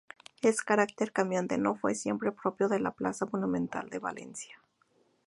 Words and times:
Este 0.41 0.63
carácter 0.65 1.11
cambiante 1.13 1.59
no 1.59 1.75
fue 1.75 1.93
siempre 1.93 2.31
propio 2.31 2.67
de 2.67 2.79
la 2.79 2.89
Plaza 2.89 3.27
Monumental 3.31 3.87
de 3.91 3.99
Valencia. 3.99 4.59